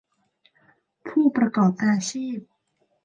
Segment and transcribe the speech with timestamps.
[1.07, 2.37] ผู้ประกอบอาชีพ